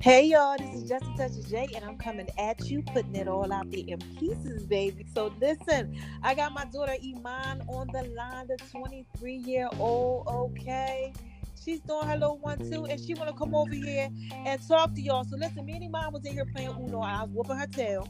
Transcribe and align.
Hey 0.00 0.26
y'all, 0.26 0.56
this 0.56 0.72
is 0.76 0.88
Just 0.88 1.06
a 1.06 1.16
Touch 1.16 1.32
of 1.32 1.48
J, 1.50 1.66
and 1.74 1.84
I'm 1.84 1.98
coming 1.98 2.28
at 2.38 2.70
you, 2.70 2.82
putting 2.82 3.16
it 3.16 3.26
all 3.26 3.52
out 3.52 3.68
there 3.72 3.82
in 3.84 3.98
pieces, 4.16 4.64
baby. 4.64 5.04
So 5.12 5.34
listen, 5.40 5.92
I 6.22 6.36
got 6.36 6.52
my 6.54 6.66
daughter 6.66 6.94
Iman 7.04 7.62
on 7.66 7.88
the 7.92 8.04
line, 8.16 8.46
the 8.46 8.58
23 8.70 9.34
year 9.34 9.68
old. 9.80 10.28
Okay, 10.28 11.12
she's 11.60 11.80
doing 11.80 12.06
her 12.06 12.14
little 12.16 12.38
one 12.38 12.58
too, 12.70 12.86
and 12.86 13.00
she 13.00 13.14
wanna 13.14 13.32
come 13.32 13.56
over 13.56 13.74
here 13.74 14.08
and 14.30 14.68
talk 14.68 14.94
to 14.94 15.00
y'all. 15.02 15.24
So 15.24 15.36
listen, 15.36 15.66
me 15.66 15.72
and 15.72 15.84
Iman 15.92 16.12
was 16.12 16.24
in 16.24 16.32
here 16.34 16.46
playing 16.46 16.76
Uno. 16.78 17.00
I 17.00 17.22
was 17.24 17.30
whooping 17.32 17.56
her 17.56 17.66
tail, 17.66 18.08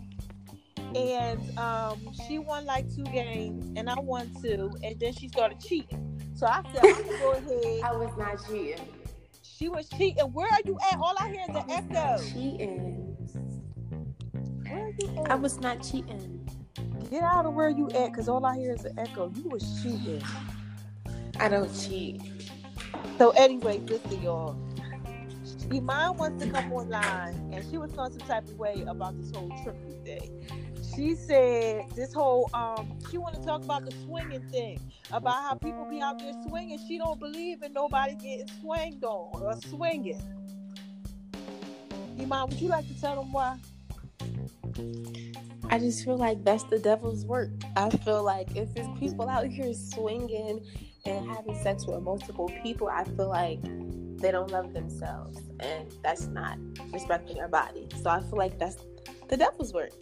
and 0.94 1.58
um, 1.58 1.98
she 2.26 2.38
won 2.38 2.66
like 2.66 2.94
two 2.94 3.04
games, 3.04 3.72
and 3.78 3.88
I 3.88 3.98
won 3.98 4.30
two, 4.42 4.76
and 4.84 5.00
then 5.00 5.14
she 5.14 5.28
started 5.28 5.58
cheating. 5.58 6.20
So 6.34 6.46
I 6.46 6.60
said, 6.70 6.82
I'm 6.84 7.02
gonna 7.02 7.18
go 7.18 7.32
ahead. 7.32 7.82
I 7.82 7.96
was 7.96 8.12
not 8.18 8.46
cheating. 8.46 8.78
She 9.58 9.68
was 9.68 9.88
cheating. 9.88 10.24
Where 10.32 10.46
are 10.46 10.60
you 10.64 10.78
at? 10.88 10.98
All 11.00 11.14
I 11.18 11.30
hear 11.30 11.44
is 11.48 11.56
an 11.56 11.64
echo. 11.68 12.22
Cheating. 12.22 13.16
Where 14.68 14.86
are 14.86 14.92
you 14.96 15.22
at? 15.24 15.30
I 15.32 15.34
was 15.34 15.58
not 15.58 15.82
cheating. 15.82 16.48
Get 17.10 17.24
out 17.24 17.44
of 17.44 17.54
where 17.54 17.68
you 17.68 17.90
at, 17.90 18.14
cause 18.14 18.28
all 18.28 18.46
I 18.46 18.56
hear 18.56 18.72
is 18.72 18.84
an 18.84 18.96
echo. 18.98 19.32
You 19.34 19.48
was 19.48 19.82
cheating. 19.82 20.22
I 21.40 21.48
don't 21.48 21.72
cheat. 21.74 22.22
So 23.16 23.30
anyway, 23.30 23.80
listen, 23.80 24.22
y'all. 24.22 24.56
Iman 25.72 26.16
wants 26.16 26.44
to 26.44 26.50
come 26.50 26.72
online, 26.72 27.34
and 27.52 27.64
she 27.68 27.78
was 27.78 27.90
feeling 27.90 28.12
some 28.12 28.28
type 28.28 28.44
of 28.44 28.56
way 28.58 28.84
about 28.86 29.18
this 29.20 29.34
whole 29.34 29.50
trickery 29.64 29.98
thing. 30.04 30.37
She 30.98 31.14
said 31.14 31.84
this 31.94 32.12
whole 32.12 32.50
um, 32.52 32.98
she 33.08 33.18
want 33.18 33.36
to 33.36 33.40
talk 33.42 33.62
about 33.62 33.84
the 33.84 33.92
swinging 34.04 34.42
thing, 34.48 34.80
about 35.12 35.44
how 35.44 35.54
people 35.54 35.86
be 35.88 36.00
out 36.00 36.18
there 36.18 36.32
swinging. 36.48 36.76
She 36.88 36.98
don't 36.98 37.20
believe 37.20 37.62
in 37.62 37.72
nobody 37.72 38.16
getting 38.16 38.48
swinged 38.60 39.04
on 39.04 39.40
or 39.40 39.54
swinging. 39.60 40.20
Iman, 42.18 42.48
would 42.48 42.60
you 42.60 42.66
like 42.66 42.88
to 42.88 43.00
tell 43.00 43.14
them 43.14 43.30
why? 43.30 43.58
I 45.70 45.78
just 45.78 46.04
feel 46.04 46.16
like 46.16 46.42
that's 46.42 46.64
the 46.64 46.80
devil's 46.80 47.24
work. 47.24 47.50
I 47.76 47.90
feel 47.90 48.24
like 48.24 48.56
if 48.56 48.74
there's 48.74 48.88
people 48.98 49.28
out 49.28 49.46
here 49.46 49.72
swinging 49.74 50.66
and 51.06 51.30
having 51.30 51.54
sex 51.62 51.86
with 51.86 52.02
multiple 52.02 52.52
people, 52.64 52.88
I 52.88 53.04
feel 53.04 53.28
like 53.28 53.62
they 54.18 54.32
don't 54.32 54.50
love 54.50 54.72
themselves, 54.72 55.38
and 55.60 55.92
that's 56.02 56.26
not 56.26 56.58
respecting 56.92 57.36
their 57.36 57.46
body. 57.46 57.86
So 58.02 58.10
I 58.10 58.18
feel 58.18 58.36
like 58.36 58.58
that's 58.58 58.78
the 59.28 59.36
devil's 59.36 59.72
work. 59.72 59.92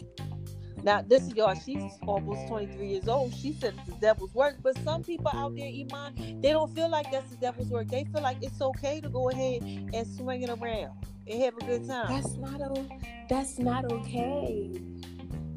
Now, 0.87 1.03
this 1.03 1.25
is 1.25 1.35
y'all. 1.35 1.53
She's 1.57 1.83
almost 2.07 2.47
23 2.47 2.87
years 2.87 3.09
old. 3.09 3.35
She 3.35 3.53
said 3.55 3.75
it's 3.77 3.89
the 3.89 4.01
devil's 4.01 4.33
work. 4.33 4.55
But 4.63 4.79
some 4.85 5.03
people 5.03 5.33
out 5.35 5.57
there, 5.57 5.67
Iman, 5.67 6.41
they 6.41 6.51
don't 6.53 6.73
feel 6.77 6.89
like 6.89 7.11
that's 7.11 7.29
the 7.29 7.37
devil's 7.39 7.67
work. 7.71 7.89
They 7.89 8.05
feel 8.05 8.23
like 8.23 8.37
it's 8.41 8.63
okay 8.63 9.01
to 9.01 9.09
go 9.09 9.29
ahead 9.31 9.63
and 9.63 10.07
swing 10.07 10.43
it 10.43 10.49
around 10.49 10.93
and 11.27 11.43
have 11.43 11.57
a 11.57 11.61
good 11.67 11.89
time. 11.89 12.07
That's 12.07 12.37
not 12.37 12.61
o- 12.61 12.89
that's 13.29 13.59
not 13.59 13.85
okay. 13.85 14.81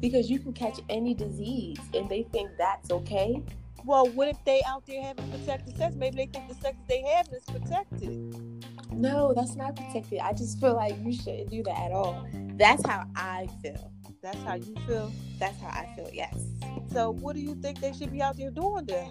Because 0.00 0.28
you 0.28 0.40
can 0.40 0.52
catch 0.52 0.80
any 0.88 1.14
disease, 1.14 1.78
and 1.94 2.08
they 2.08 2.24
think 2.32 2.50
that's 2.58 2.90
okay. 2.90 3.40
Well, 3.84 4.08
what 4.08 4.26
if 4.26 4.44
they 4.44 4.62
out 4.66 4.84
there 4.86 5.00
having 5.00 5.30
protected 5.30 5.76
sex? 5.76 5.94
Maybe 5.94 6.16
they 6.16 6.26
think 6.26 6.48
the 6.48 6.54
sex 6.56 6.76
they 6.88 7.02
have 7.02 7.28
is 7.28 7.44
protected. 7.44 8.18
No, 8.92 9.32
that's 9.32 9.54
not 9.54 9.76
protected. 9.76 10.18
I 10.18 10.32
just 10.32 10.58
feel 10.58 10.74
like 10.74 10.96
you 11.04 11.12
shouldn't 11.12 11.50
do 11.50 11.62
that 11.62 11.78
at 11.78 11.92
all. 11.92 12.26
That's 12.56 12.84
how 12.84 13.04
I 13.14 13.48
feel. 13.62 13.92
That's 14.22 14.42
how 14.42 14.54
you 14.54 14.74
feel. 14.86 15.12
That's 15.38 15.60
how 15.60 15.68
I 15.68 15.88
feel. 15.96 16.10
Yes. 16.12 16.44
So, 16.92 17.10
what 17.10 17.34
do 17.34 17.42
you 17.42 17.54
think 17.54 17.80
they 17.80 17.92
should 17.92 18.12
be 18.12 18.20
out 18.20 18.36
there 18.36 18.50
doing 18.50 18.84
then? 18.86 19.10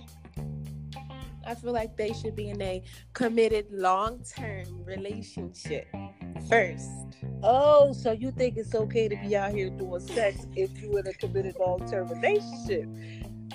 I 1.48 1.56
feel 1.56 1.74
like 1.74 1.98
they 1.98 2.14
should 2.14 2.36
be 2.36 2.50
in 2.50 2.62
a 2.62 2.84
committed 3.14 3.68
long-term 3.72 4.84
relationship 4.84 5.88
first. 6.48 6.90
Oh, 7.42 7.94
so 7.94 8.12
you 8.12 8.32
think 8.32 8.58
it's 8.58 8.76
okay 8.76 9.08
to 9.08 9.16
be 9.16 9.36
out 9.36 9.54
here 9.54 9.70
doing 9.70 10.02
sex 10.02 10.46
if 10.56 10.82
you 10.82 10.98
in 10.98 11.08
a 11.08 11.14
committed 11.14 11.56
long 11.60 11.90
term 11.90 12.08
relationship? 12.10 12.88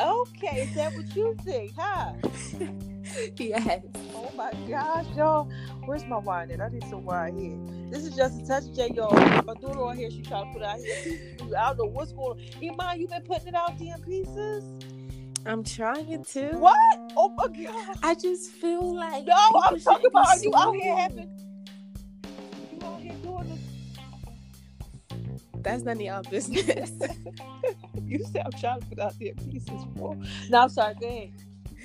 Okay, 0.00 0.62
is 0.62 0.75
that 0.75 0.93
what 0.94 1.14
you 1.14 1.37
think, 1.44 1.72
huh? 1.76 2.14
yes. 3.37 3.82
Oh 4.15 4.31
my 4.37 4.53
gosh, 4.69 5.06
y'all. 5.16 5.50
Where's 5.84 6.04
my 6.06 6.19
wine 6.19 6.50
at? 6.50 6.60
I 6.60 6.69
need 6.69 6.84
some 6.84 7.04
wine 7.04 7.37
here. 7.37 7.91
This 7.91 8.04
is 8.04 8.16
just 8.16 8.42
a 8.42 8.47
touch 8.47 8.65
J, 8.75 8.91
y'all. 8.94 9.15
My 9.42 9.54
daughter 9.54 9.82
on 9.82 9.97
here, 9.97 10.10
she 10.10 10.22
trying 10.22 10.47
to 10.47 10.53
put 10.53 10.62
it 10.62 10.69
out 10.69 10.78
here. 10.78 11.37
I 11.59 11.69
don't 11.69 11.78
know 11.78 11.84
what's 11.84 12.12
going 12.12 12.41
on. 12.41 12.64
Iman, 12.64 13.00
you 13.00 13.09
been 13.09 13.22
putting 13.22 13.48
it 13.48 13.54
out 13.54 13.78
there 13.78 13.94
in 13.97 14.03
pieces? 14.03 14.64
I'm 15.47 15.62
trying 15.62 16.25
to. 16.25 16.48
What? 16.53 17.12
Oh 17.16 17.28
my 17.31 17.48
god. 17.48 17.98
I 18.03 18.14
just 18.14 18.50
feel 18.50 18.94
like 18.94 19.26
No, 19.26 19.37
I'm 19.64 19.78
talking 19.78 20.06
about 20.06 20.26
are 20.28 20.38
you 20.38 20.53
out 20.56 20.75
here 20.75 20.97
having 20.97 21.38
you 22.72 22.87
out 22.87 23.00
here 23.00 23.12
doing 23.22 23.48
this 23.50 23.60
That's 25.62 25.82
none 25.82 25.97
of 25.97 26.03
y'all 26.03 26.22
business. 26.22 26.91
you 28.04 28.25
said 28.32 28.43
I'm 28.47 28.53
trying 28.59 28.81
to 28.81 28.87
put 28.87 28.98
out 28.98 29.14
there 29.20 29.34
pieces 29.34 29.82
for. 29.97 30.16
No, 30.48 30.62
I'm 30.62 30.69
sorry. 30.70 30.94
Go 30.98 31.09
ahead. 31.09 31.32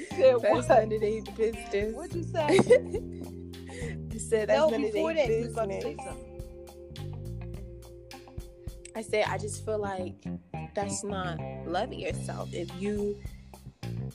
Said 0.09 0.35
that's 0.41 0.67
what? 0.67 0.67
none 0.69 0.93
of 0.93 1.01
their 1.01 1.21
business. 1.35 1.95
What'd 1.95 2.15
you 2.15 2.23
say? 2.23 2.45
I 4.11 4.17
said 4.17 4.49
that's 4.49 4.59
no, 4.59 4.69
none 4.69 4.83
of 4.83 4.91
their 4.93 5.13
that, 5.13 5.29
you 5.29 5.41
was 5.41 5.51
about 5.51 5.69
to 5.69 5.77
business. 5.77 6.15
I 8.95 9.01
said 9.01 9.25
I 9.27 9.37
just 9.37 9.65
feel 9.65 9.79
like 9.79 10.15
that's 10.75 11.03
not 11.03 11.39
loving 11.65 11.99
yourself. 11.99 12.53
If 12.53 12.69
you 12.79 13.19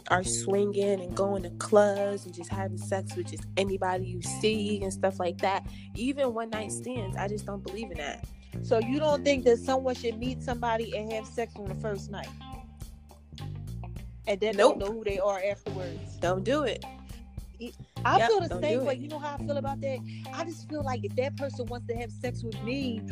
are 0.08 0.24
swinging 0.24 1.00
and 1.00 1.16
going 1.16 1.42
to 1.42 1.50
clubs 1.50 2.26
and 2.26 2.34
just 2.34 2.50
having 2.50 2.76
sex 2.76 3.16
with 3.16 3.30
just 3.30 3.44
anybody 3.56 4.06
you 4.06 4.22
see 4.22 4.82
and 4.82 4.92
stuff 4.92 5.18
like 5.18 5.38
that, 5.38 5.66
even 5.94 6.34
one 6.34 6.50
night 6.50 6.72
stands, 6.72 7.16
I 7.16 7.28
just 7.28 7.46
don't 7.46 7.62
believe 7.62 7.90
in 7.90 7.98
that. 7.98 8.26
So 8.62 8.78
you 8.78 8.98
don't 8.98 9.24
think 9.24 9.44
that 9.44 9.58
someone 9.58 9.94
should 9.94 10.18
meet 10.18 10.42
somebody 10.42 10.96
and 10.96 11.12
have 11.12 11.26
sex 11.26 11.54
on 11.56 11.64
the 11.64 11.74
first 11.76 12.10
night, 12.10 12.28
and 14.26 14.40
then 14.40 14.56
Nope. 14.56 14.78
don't 14.78 14.88
know 14.88 14.92
who 14.98 15.04
they 15.04 15.18
are 15.18 15.40
afterwards? 15.42 16.16
Don't 16.20 16.44
do 16.44 16.64
it. 16.64 16.84
I 18.04 18.18
Yep, 18.18 18.28
feel 18.28 18.40
the 18.40 18.48
same 18.60 18.84
way. 18.84 18.94
You 18.96 19.08
know 19.08 19.18
how 19.18 19.34
I 19.34 19.38
feel 19.38 19.56
about 19.56 19.80
that? 19.80 19.98
I 20.34 20.44
just 20.44 20.68
feel 20.68 20.82
like 20.84 21.04
if 21.04 21.14
that 21.16 21.36
person 21.36 21.66
wants 21.66 21.86
to 21.88 21.96
have 21.96 22.10
sex 22.12 22.42
with 22.42 22.62
me 22.62 23.02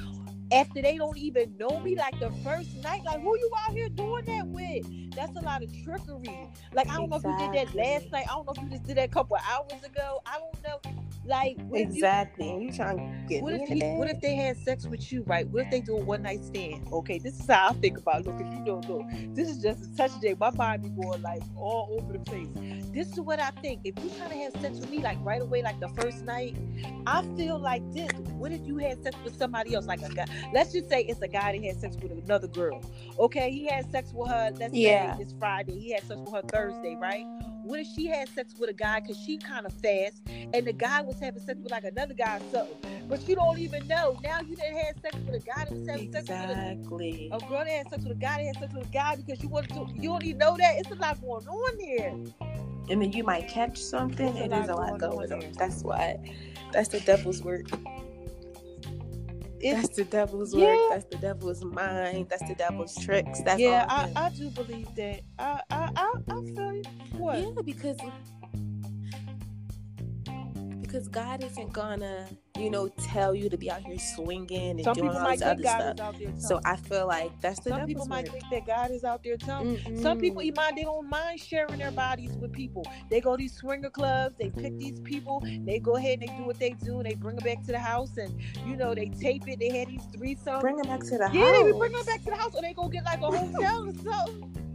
after 0.53 0.83
they 0.83 0.99
don't 0.99 1.19
even 1.19 1.57
know 1.57 1.81
me, 1.81 1.97
like 1.97 2.19
the 2.21 2.31
first 2.45 2.77
night, 2.77 3.03
like 3.05 3.21
who 3.21 3.37
you 3.39 3.51
out 3.67 3.75
here 3.75 3.89
doing 3.89 4.25
that 4.27 4.47
with? 4.49 4.87
That's 5.15 5.37
a 5.37 5.41
lot 5.41 5.63
of 5.63 5.71
trickery. 5.85 6.49
Like 6.75 6.91
I 6.91 6.97
don't 6.97 7.11
know 7.11 7.17
if 7.17 7.25
you 7.25 7.35
did 7.35 7.53
that 7.53 7.75
last 7.75 8.11
night. 8.13 8.27
I 8.31 8.35
don't 8.35 8.47
know 8.47 8.53
if 8.57 8.63
you 8.63 8.71
just 8.71 8.85
did 8.85 8.97
that 8.99 9.07
a 9.07 9.13
couple 9.13 9.37
of 9.37 9.43
hours 9.51 9.83
ago. 9.85 10.21
I 10.27 10.39
don't 10.39 10.63
know. 10.63 10.81
Like 11.25 11.57
if 11.59 11.65
you- 11.71 11.75
Exactly. 11.77 12.49
You 12.65 12.73
trying 12.73 12.97
to 12.99 13.29
get 13.29 13.43
What 13.43 13.55
if, 13.55 13.69
he, 13.69 13.81
what 13.93 14.11
if 14.11 14.21
they 14.21 14.35
had 14.35 14.57
sex 14.57 14.87
with 14.87 15.13
you, 15.13 15.23
right? 15.27 15.47
What 15.49 15.65
if 15.67 15.71
they 15.71 15.81
do 15.81 15.97
a 15.97 16.01
one 16.05 16.23
night 16.23 16.45
stand? 16.45 16.89
Okay, 16.93 17.19
this 17.19 17.39
is 17.39 17.47
how 17.47 17.69
I 17.71 17.73
think 17.75 17.99
about. 17.99 18.21
it. 18.23 18.27
Look, 18.27 18.41
if 18.41 18.53
you 18.53 18.65
don't 18.65 18.89
know, 18.89 19.09
this 19.35 19.49
is 19.49 19.63
just 19.63 19.85
a 19.85 19.97
touch 19.97 20.19
day. 20.21 20.35
My 20.39 20.51
mind 20.51 20.83
be 20.83 20.89
going 20.91 21.23
like 21.23 21.43
all 21.57 21.97
over 22.01 22.13
the 22.15 22.19
place. 22.19 22.49
This 22.93 23.09
is 23.13 23.21
what 23.21 23.39
I 23.41 23.51
think. 23.63 23.83
If 23.85 23.95
you 24.03 24.11
trying 24.19 24.31
to 24.31 24.37
have 24.37 24.53
sex 24.61 24.79
with 24.81 24.91
me 24.91 24.99
like 24.99 25.19
right 25.23 25.41
away, 25.41 25.63
like 25.63 25.79
the 25.81 25.89
first 25.91 26.25
night, 26.25 26.57
I 27.07 27.23
feel 27.37 27.59
like 27.59 27.83
this. 27.93 28.11
What 28.37 28.51
if 28.53 28.67
you 28.67 28.79
had 28.79 29.03
sex 29.03 29.17
with 29.25 29.37
somebody 29.37 29.75
else, 29.75 29.87
like 29.87 30.03
a 30.03 30.09
guy? 30.09 30.27
Let's 30.53 30.73
just 30.73 30.89
say 30.89 31.03
it's 31.03 31.23
a 31.23 31.29
guy 31.29 31.53
that 31.57 31.65
had 31.65 31.81
sex 31.81 31.97
with 32.03 32.13
another 32.13 32.49
girl. 32.49 32.83
Okay, 33.19 33.51
he 33.53 33.67
had 33.67 33.91
sex 33.93 34.13
with 34.13 34.29
her. 34.29 34.51
Let's 34.59 34.75
Yeah. 34.75 35.17
say 35.17 35.23
it's 35.23 35.35
Friday. 35.39 35.79
He 35.79 35.93
had 35.93 36.03
sex 36.03 36.19
with 36.21 36.33
her 36.35 36.43
Thursday, 36.49 36.97
right? 37.01 37.25
What 37.65 37.81
if 37.81 37.87
she 37.95 38.07
had 38.07 38.29
sex 38.29 38.55
with 38.59 38.71
a 38.71 38.73
guy 38.73 39.01
because 39.01 39.17
she 39.19 39.39
kind 39.39 39.67
of 39.67 39.73
fast, 39.75 40.23
and 40.29 40.67
the 40.67 40.73
guy 40.73 41.01
was 41.03 41.19
having 41.21 41.43
sex 41.43 41.59
with 41.63 41.71
like 41.71 41.85
another 41.85 42.15
guy 42.15 42.39
or 42.39 42.51
something, 42.51 43.09
but 43.09 43.27
you 43.29 43.35
don't 43.35 43.59
even 43.59 43.87
know. 43.87 44.19
Now 44.23 44.41
you 44.41 44.57
didn't 44.57 44.77
have 44.77 44.97
sex 45.01 45.17
with 45.27 45.43
a 45.43 45.47
guy 45.47 45.65
that 45.65 45.73
was 45.73 45.89
having 45.89 46.13
sex 46.13 46.29
with 46.29 46.39
a, 46.39 46.73
Exactly. 46.73 47.31
a 47.33 47.39
girl 47.39 47.59
that 47.59 47.69
had 47.69 47.91
sex 47.91 48.03
with 48.05 48.13
a 48.13 48.21
guy 48.21 48.39
that 48.39 48.45
had 48.47 48.57
sex 48.59 48.75
with 48.75 48.87
a 48.89 48.91
guy 48.91 49.17
because 49.17 49.43
you 49.43 49.49
want 49.49 49.69
to. 49.71 49.87
You 49.95 50.11
don't 50.11 50.25
even 50.25 50.39
know 50.39 50.57
that. 50.57 50.77
It's 50.79 50.91
a 50.91 50.95
lot 50.95 51.21
going 51.21 51.47
on 51.47 51.79
there. 51.79 52.15
And 52.91 53.01
then 53.01 53.13
you 53.13 53.23
might 53.25 53.49
catch 53.49 53.79
something. 53.79 54.35
There's 54.35 54.47
a 54.47 54.49
lot 54.49 54.65
is 54.65 54.69
a 54.69 54.75
lot 54.75 54.99
going 54.99 55.33
on. 55.33 55.53
That's 55.53 55.83
why. 55.83 56.19
That's 56.73 56.89
the 56.89 57.01
devil's 57.01 57.43
work. 57.43 57.67
That's 59.63 59.97
the 59.97 60.05
devil's 60.05 60.55
Yeah. 60.55 60.67
work. 60.67 60.91
That's 60.91 61.05
the 61.07 61.17
devil's 61.19 61.65
mind. 61.65 62.29
That's 62.29 62.47
the 62.49 62.55
devil's 62.55 62.95
tricks. 62.97 63.41
That's 63.43 63.61
yeah, 63.61 63.87
all 63.89 64.11
I. 64.17 64.27
I 64.27 64.31
do 64.31 64.51
believe 64.51 64.95
that. 64.97 65.21
I 65.39 65.61
I 65.71 65.91
I, 65.97 66.13
I 66.31 66.45
feel 66.45 66.75
you. 66.75 66.83
What? 67.17 67.39
Yeah, 67.41 67.51
because 67.65 67.99
because 70.81 71.09
God 71.09 71.43
isn't 71.43 71.73
gonna, 71.73 72.29
you 72.63 72.71
know, 72.71 72.87
mm-hmm. 72.87 73.03
tell 73.03 73.35
you 73.35 73.49
to 73.49 73.57
be 73.57 73.71
out 73.71 73.83
here 73.83 73.99
swinging 73.99 74.71
and 74.71 74.85
Some 74.85 74.95
doing 74.95 75.11
all 75.11 75.31
this 75.31 75.43
other 75.43 75.63
God 75.63 75.81
stuff. 75.81 75.95
is 75.95 76.01
out 76.01 76.19
there. 76.19 76.41
So 76.41 76.61
I 76.65 76.77
feel 76.77 77.07
like 77.07 77.39
that's 77.41 77.61
the 77.61 77.71
some 77.71 77.87
people 77.87 78.07
might 78.07 78.31
work. 78.31 78.41
think 78.41 78.51
that 78.51 78.67
God 78.67 78.91
is 78.91 79.05
out 79.05 79.23
there 79.25 79.37
telling. 79.37 80.01
Some 80.01 80.19
people. 80.19 80.43
Iman, 80.43 80.75
they 80.75 80.83
don't 80.83 81.09
mind 81.09 81.41
sharing 81.41 81.79
their 81.79 81.91
bodies 81.91 82.33
with 82.33 82.53
people. 82.53 82.85
They 83.11 83.21
go 83.21 83.33
to 83.33 83.37
these 83.37 83.55
swinger 83.55 83.91
clubs, 83.91 84.35
they 84.39 84.51
pick 84.51 84.77
these 84.79 85.01
people, 85.01 85.43
they 85.65 85.79
go 85.79 85.97
ahead 85.97 86.21
and 86.21 86.23
they 86.29 86.37
do 86.37 86.45
what 86.45 86.59
they 86.59 86.71
do, 86.71 86.97
and 86.99 87.07
they 87.07 87.15
bring 87.15 87.37
them 87.37 87.45
back 87.45 87.65
to 87.67 87.73
the 87.73 87.79
house, 87.79 88.17
and 88.17 88.35
you 88.67 88.77
know 88.77 88.95
they 88.95 89.09
tape 89.09 89.47
it. 89.49 89.59
They 89.59 89.79
had 89.79 89.89
these 89.89 90.07
threesomes. 90.17 90.61
bring 90.61 90.77
them 90.77 90.87
back 90.87 91.01
to 91.01 91.19
the 91.19 91.19
yeah, 91.19 91.27
house. 91.27 91.35
Yeah, 91.35 91.53
they 91.53 91.73
be 91.73 91.79
bringing 91.79 91.99
them 91.99 92.07
back 92.07 92.25
to 92.25 92.31
the 92.31 92.37
house, 92.37 92.55
or 92.55 92.63
they 92.63 92.73
go 92.73 92.89
get 92.89 93.05
like 93.05 93.21
a 93.21 93.31
hotel 93.31 93.89
or 93.89 93.95
something. 93.95 94.72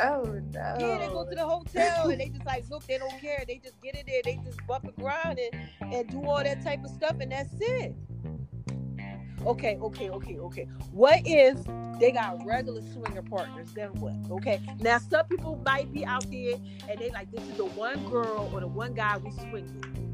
Oh 0.00 0.24
no. 0.24 0.76
Yeah, 0.78 0.98
they 0.98 1.08
go 1.08 1.26
to 1.28 1.34
the 1.34 1.44
hotel 1.44 2.08
and 2.08 2.20
they 2.20 2.28
just 2.28 2.46
like 2.46 2.68
look, 2.70 2.86
they 2.86 2.98
don't 2.98 3.20
care. 3.20 3.44
They 3.46 3.58
just 3.58 3.80
get 3.80 3.96
in 3.96 4.06
there, 4.06 4.20
they 4.24 4.40
just 4.44 4.64
bump 4.66 4.84
and 4.84 4.96
grind 4.96 5.38
and, 5.38 5.94
and 5.94 6.08
do 6.08 6.24
all 6.24 6.42
that 6.42 6.62
type 6.62 6.84
of 6.84 6.90
stuff, 6.90 7.16
and 7.20 7.32
that's 7.32 7.54
it. 7.60 7.94
Okay, 9.46 9.78
okay, 9.80 10.10
okay, 10.10 10.38
okay. 10.38 10.68
What 10.90 11.22
if 11.24 11.58
they 12.00 12.12
got 12.12 12.44
regular 12.44 12.82
swinger 12.92 13.22
partners? 13.22 13.72
Then 13.72 13.90
what? 14.00 14.14
Okay. 14.30 14.60
Now 14.80 14.98
some 14.98 15.26
people 15.26 15.60
might 15.64 15.92
be 15.92 16.04
out 16.04 16.28
there 16.30 16.56
and 16.88 16.98
they 16.98 17.10
like 17.10 17.30
this 17.30 17.42
is 17.42 17.56
the 17.56 17.64
one 17.64 18.08
girl 18.10 18.50
or 18.52 18.60
the 18.60 18.66
one 18.66 18.94
guy 18.94 19.16
we 19.18 19.30
swing 19.30 19.52
with. 19.52 20.07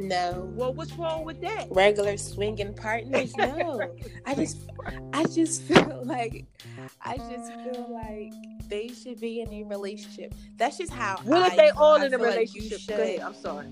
No. 0.00 0.50
Well, 0.54 0.72
what's 0.72 0.92
wrong 0.94 1.24
with 1.24 1.40
that? 1.42 1.66
Regular 1.70 2.16
swinging 2.16 2.74
partners? 2.74 3.34
No. 3.40 3.94
I 4.26 4.34
just 4.34 4.70
I 5.12 5.24
just 5.24 5.62
feel 5.62 6.02
like 6.04 6.46
I 7.02 7.16
just 7.16 7.52
feel 7.62 7.86
like 7.90 8.32
they 8.68 8.88
should 8.88 9.20
be 9.20 9.40
in 9.40 9.52
a 9.52 9.62
relationship. 9.64 10.34
That's 10.56 10.78
just 10.78 10.92
how 10.92 11.18
What 11.24 11.52
if 11.52 11.56
they 11.56 11.70
all 11.70 12.00
I 12.00 12.06
in 12.06 12.14
a 12.14 12.18
like 12.18 12.26
relationship? 12.30 12.80
Go 12.86 12.94
ahead. 12.94 13.20
I'm 13.20 13.34
sorry. 13.34 13.66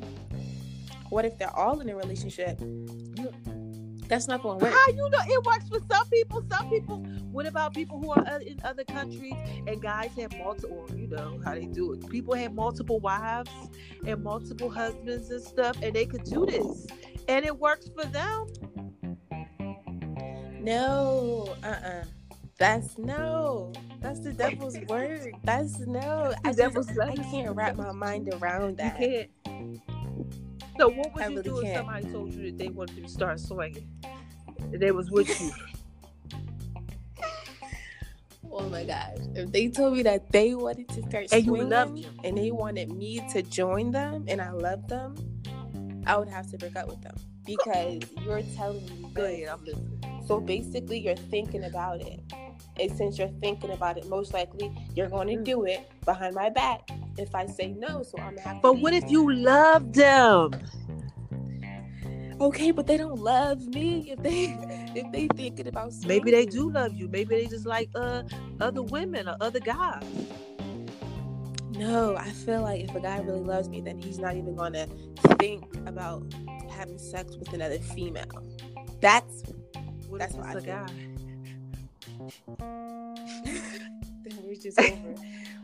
What 1.11 1.25
if 1.25 1.39
they're 1.39 1.55
all 1.57 1.81
in 1.81 1.89
a 1.89 1.97
relationship? 1.97 2.61
That's 4.09 4.27
not 4.27 4.43
gonna 4.43 4.59
work. 4.59 4.73
How 4.73 4.87
you 4.89 5.09
know 5.11 5.19
it 5.27 5.45
works 5.45 5.69
for 5.69 5.79
some 5.91 6.09
people? 6.09 6.43
Some 6.51 6.71
people. 6.71 6.99
What 7.31 7.47
about 7.47 7.75
people 7.75 8.01
who 8.01 8.11
are 8.13 8.41
in 8.41 8.59
other 8.65 8.85
countries 8.85 9.35
and 9.67 9.81
guys 9.83 10.11
have 10.19 10.37
multiple? 10.39 10.87
You 10.97 11.09
know 11.09 11.41
how 11.45 11.55
they 11.55 11.67
do 11.67 11.93
it. 11.93 12.09
People 12.09 12.35
have 12.35 12.55
multiple 12.55 13.01
wives 13.01 13.51
and 14.07 14.23
multiple 14.25 14.71
husbands 14.71 15.31
and 15.31 15.43
stuff, 15.43 15.77
and 15.83 15.95
they 15.95 16.07
could 16.07 16.25
do 16.25 16.47
this, 16.47 16.87
and 17.29 17.45
it 17.45 17.57
works 17.59 17.91
for 17.95 18.07
them. 18.07 18.47
No, 20.61 21.55
uh 21.63 21.67
uh 21.67 22.05
That's 22.59 22.99
no. 22.99 23.73
That's 24.01 24.21
the 24.21 24.33
devil's 24.33 24.79
word. 24.89 25.33
That's 25.45 25.79
no. 25.81 26.33
I, 26.45 26.53
just, 26.53 26.99
I 27.01 27.15
can't 27.17 27.55
wrap 27.55 27.77
my 27.77 27.93
mind 27.93 28.33
around 28.35 28.71
You 28.71 28.77
that. 28.77 28.97
can't. 28.99 29.81
So 30.79 30.89
what 30.89 31.13
would 31.13 31.23
I 31.25 31.29
you 31.29 31.37
really 31.37 31.43
do 31.43 31.59
if 31.61 31.77
somebody 31.77 32.05
told 32.13 32.33
you 32.33 32.51
that 32.51 32.59
they 32.59 32.69
wanted 32.69 32.97
you 32.97 33.03
to 33.03 33.09
start 33.09 33.41
swinging? 33.41 33.89
They 34.71 34.93
was 34.93 35.11
with 35.11 35.41
you. 35.41 35.51
Oh 38.51 38.69
my 38.71 38.83
gosh. 38.83 39.19
If 39.35 39.53
they 39.53 39.69
told 39.69 39.95
me 39.95 40.03
that 40.05 40.33
they 40.33 40.55
wanted 40.55 40.89
to 40.89 41.03
start 41.03 41.27
And 41.33 41.45
you 41.45 41.53
swinging 41.53 41.69
loved 41.69 42.03
them. 42.03 42.21
and 42.25 42.37
they 42.37 42.51
wanted 42.51 42.91
me 42.91 43.23
to 43.31 43.43
join 43.43 43.93
them 43.93 44.25
and 44.27 44.41
I 44.41 44.51
love 44.51 44.89
them, 44.89 45.15
I 46.07 46.17
would 46.17 46.29
have 46.29 46.51
to 46.51 46.59
break 46.59 46.75
up 46.75 46.89
with 46.89 47.01
them 47.03 47.15
because 47.45 48.01
you're 48.25 48.43
telling 48.57 48.85
me 48.87 49.11
Go 49.15 49.23
this. 49.23 49.35
ahead, 49.35 49.49
I'm 49.49 49.65
listening. 49.65 50.25
So 50.27 50.41
basically, 50.41 50.99
you're 50.99 51.15
thinking 51.15 51.65
about 51.65 52.01
it. 52.01 52.21
And 52.81 52.91
since 52.97 53.19
you're 53.19 53.29
thinking 53.41 53.71
about 53.71 53.99
it, 53.99 54.09
most 54.09 54.33
likely 54.33 54.73
you're 54.95 55.09
going 55.11 55.29
to 55.29 55.37
mm. 55.37 55.45
do 55.45 55.65
it 55.65 55.89
behind 56.05 56.35
my 56.35 56.49
back 56.49 56.91
if 57.19 57.35
I 57.35 57.47
say 57.47 57.75
no. 57.79 58.03
So 58.03 58.19
I'm 58.19 58.35
going 58.35 58.37
to 58.37 58.43
have 58.43 58.57
to. 58.57 58.63
But 58.63 58.79
what 58.79 58.95
if 58.95 59.11
you 59.11 59.33
love 59.33 59.93
them? 59.93 60.53
Okay, 62.41 62.71
but 62.71 62.87
they 62.87 62.97
don't 62.97 63.19
love 63.19 63.67
me 63.67 64.13
if 64.13 64.23
they 64.23 64.57
if 64.95 65.11
they 65.13 65.27
thinking 65.27 65.67
about 65.67 65.93
Maybe 66.07 66.31
they 66.31 66.47
do 66.47 66.71
love 66.71 66.95
you. 66.95 67.09
Maybe 67.09 67.35
they 67.35 67.47
just 67.47 67.67
like 67.67 67.91
uh 67.97 68.23
other 68.61 68.83
women 68.83 69.29
or 69.29 69.37
other 69.41 69.59
guys. 69.59 70.05
No, 71.71 72.17
I 72.17 72.31
feel 72.31 72.63
like 72.63 72.83
if 72.83 72.95
a 72.95 73.01
guy 73.01 73.19
really 73.19 73.41
loves 73.41 73.69
me, 73.69 73.81
then 73.81 73.99
he's 73.99 74.19
not 74.19 74.37
even 74.37 74.55
gonna 74.55 74.87
think 75.39 75.65
about 75.87 76.23
having 76.71 76.99
sex 76.99 77.37
with 77.37 77.53
another 77.53 77.79
female. 77.79 78.25
That's 79.01 79.43
What 80.09 80.21
That's 80.21 80.35
what 80.35 80.47
I 80.47 80.53
a 80.53 80.61
guy? 80.61 80.87
then 82.59 84.39
we're 84.45 84.55
just 84.55 84.79
over. 84.81 85.15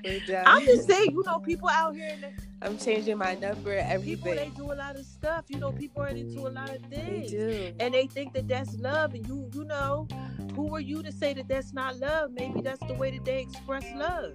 I'm 0.06 0.64
just 0.64 0.86
saying, 0.88 1.12
you 1.12 1.22
know, 1.24 1.38
people 1.38 1.68
out 1.68 1.94
here, 1.94 2.10
and 2.12 2.26
I'm 2.62 2.76
changing 2.78 3.16
my 3.18 3.34
number. 3.34 3.72
Every 3.72 4.14
day. 4.16 4.16
People 4.16 4.34
they 4.34 4.50
do 4.56 4.72
a 4.72 4.74
lot 4.74 4.96
of 4.96 5.04
stuff. 5.06 5.44
You 5.48 5.58
know, 5.58 5.72
people 5.72 6.02
are 6.02 6.08
into 6.08 6.40
a 6.40 6.48
lot 6.50 6.70
of 6.70 6.82
things. 6.86 7.30
they 7.30 7.36
do. 7.36 7.74
and 7.80 7.94
they 7.94 8.06
think 8.06 8.34
that 8.34 8.46
that's 8.48 8.74
love. 8.78 9.14
And 9.14 9.26
you, 9.26 9.50
you 9.54 9.64
know, 9.64 10.06
who 10.54 10.74
are 10.74 10.80
you 10.80 11.02
to 11.02 11.10
say 11.12 11.32
that 11.34 11.48
that's 11.48 11.72
not 11.72 11.96
love? 11.98 12.32
Maybe 12.32 12.60
that's 12.60 12.80
the 12.86 12.94
way 12.94 13.10
that 13.12 13.24
they 13.24 13.40
express 13.40 13.84
love. 13.96 14.34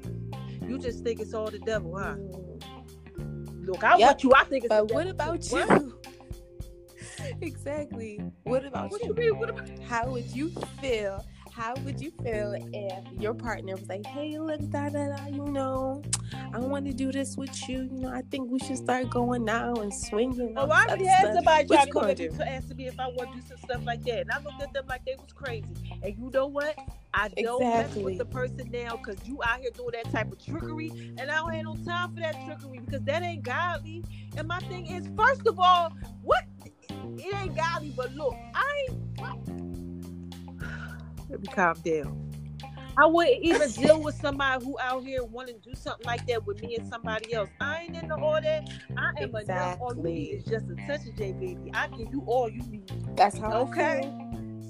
You 0.67 0.77
just 0.79 1.03
think 1.03 1.19
it's 1.19 1.33
all 1.33 1.49
the 1.49 1.59
devil, 1.59 1.97
huh? 1.97 2.15
Mm. 2.15 3.65
Look, 3.67 3.83
I 3.83 3.97
Yep. 3.97 4.07
want 4.07 4.23
you. 4.23 4.33
I 4.35 4.43
think 4.45 4.63
it's. 4.65 4.69
But 4.69 4.87
the 4.87 4.93
what 4.93 5.07
about 5.07 5.43
you? 5.51 5.57
What? 5.57 5.93
exactly. 7.41 8.21
What 8.43 8.65
about 8.65 8.91
What 8.91 9.01
you? 9.01 9.07
you 9.09 9.13
mean? 9.15 9.37
What 9.39 9.49
about? 9.49 9.69
How 9.87 10.09
would 10.09 10.25
you 10.35 10.49
feel? 10.81 11.23
How 11.59 11.75
would 11.83 11.99
you 11.99 12.09
feel 12.23 12.55
if 12.71 13.21
your 13.21 13.33
partner 13.33 13.75
was 13.75 13.89
like, 13.89 14.05
"Hey, 14.05 14.39
look, 14.39 14.61
da 14.69 14.87
da 14.87 15.07
da, 15.09 15.25
you 15.25 15.43
know, 15.43 16.01
I 16.53 16.59
want 16.59 16.85
to 16.85 16.93
do 16.93 17.11
this 17.11 17.35
with 17.35 17.67
you. 17.67 17.81
You 17.83 17.99
know, 17.99 18.13
I 18.13 18.21
think 18.21 18.49
we 18.49 18.59
should 18.59 18.77
start 18.77 19.09
going 19.09 19.43
now 19.43 19.73
and 19.73 19.93
swinging." 19.93 20.53
Oh, 20.55 20.61
all 20.61 20.71
I 20.71 20.85
already 20.85 21.07
had 21.07 21.33
somebody 21.33 21.67
try 21.67 21.83
to 21.83 21.91
come 21.91 22.01
gonna 22.01 22.11
at 22.13 22.19
me 22.19 22.29
do? 22.29 22.37
to 22.37 22.49
ask 22.49 22.73
me 22.73 22.87
if 22.87 22.97
I 22.97 23.07
want 23.07 23.33
to 23.33 23.41
do 23.41 23.45
some 23.45 23.57
stuff 23.57 23.85
like 23.85 24.05
that, 24.05 24.21
and 24.21 24.31
I 24.31 24.39
looked 24.41 24.61
at 24.61 24.71
them 24.71 24.85
like 24.87 25.03
they 25.03 25.15
was 25.15 25.33
crazy. 25.33 25.67
And 26.01 26.17
you 26.17 26.31
know 26.33 26.47
what? 26.47 26.79
I 27.13 27.27
don't 27.27 27.59
mess 27.59 27.87
Exactly. 27.87 28.03
with 28.03 28.17
the 28.19 28.25
person 28.25 28.69
now 28.71 28.95
because 28.95 29.17
you 29.27 29.41
out 29.43 29.59
here 29.59 29.71
doing 29.71 29.91
that 30.01 30.09
type 30.13 30.31
of 30.31 30.39
trickery, 30.39 30.93
and 31.17 31.29
I 31.29 31.35
don't 31.35 31.53
have 31.53 31.65
no 31.65 31.75
time 31.83 32.13
for 32.13 32.21
that 32.21 32.37
trickery 32.45 32.79
because 32.85 33.01
that 33.01 33.21
ain't 33.21 33.43
godly. 33.43 34.05
And 34.37 34.47
my 34.47 34.59
thing 34.61 34.85
is, 34.85 35.09
first 35.17 35.45
of 35.45 35.59
all, 35.59 35.91
what? 36.23 36.45
It 37.17 37.35
ain't 37.35 37.57
godly, 37.57 37.91
but 37.97 38.13
look, 38.15 38.33
I 38.55 38.85
ain't. 38.87 39.78
Let 41.29 41.41
me 41.41 41.47
calm 41.47 41.75
down. 41.83 42.29
I 42.97 43.05
wouldn't 43.05 43.43
even 43.43 43.71
deal 43.71 44.01
with 44.01 44.15
somebody 44.15 44.65
who 44.65 44.77
out 44.79 45.03
here 45.03 45.23
wanting 45.23 45.61
to 45.61 45.69
do 45.69 45.75
something 45.75 46.05
like 46.05 46.25
that 46.27 46.45
with 46.45 46.61
me 46.61 46.75
and 46.75 46.87
somebody 46.89 47.33
else. 47.33 47.49
I 47.61 47.83
ain't 47.83 47.95
into 47.95 48.15
all 48.15 48.41
that. 48.41 48.69
I 48.97 49.11
am 49.21 49.35
enough. 49.35 49.79
All 49.79 49.95
you 49.95 50.03
need 50.03 50.29
is 50.35 50.43
just 50.43 50.65
a 50.69 50.75
touch 50.87 51.07
of 51.07 51.15
J, 51.15 51.31
baby. 51.33 51.71
I 51.73 51.87
give 51.87 52.11
you 52.11 52.23
all 52.25 52.49
you 52.49 52.61
need. 52.63 52.91
That's 53.15 53.37
how. 53.37 53.61
Okay. 53.61 54.01